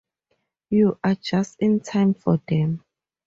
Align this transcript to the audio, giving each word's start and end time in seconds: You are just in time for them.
You 0.71 0.97
are 1.03 1.13
just 1.13 1.57
in 1.59 1.79
time 1.79 2.15
for 2.15 2.41
them. 2.47 2.83